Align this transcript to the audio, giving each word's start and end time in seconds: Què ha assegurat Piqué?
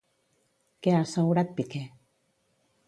Què 0.87 0.95
ha 0.95 1.03
assegurat 1.03 1.55
Piqué? 1.61 1.85